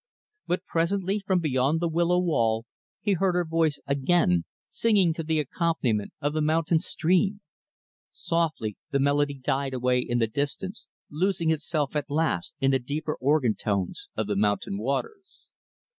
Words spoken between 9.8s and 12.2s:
in the distance losing itself, at